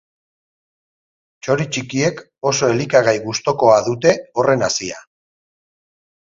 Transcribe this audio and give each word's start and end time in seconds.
Txori 1.47 1.67
txikiek 1.75 2.23
oso 2.53 2.71
elikagai 2.77 3.13
gustukoa 3.27 3.77
dute 3.89 4.15
horren 4.43 4.69
hazia. 4.71 4.99